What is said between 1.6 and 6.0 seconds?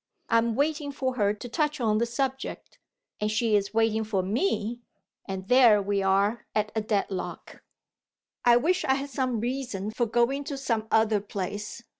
on the subject, and she is waiting for me; and there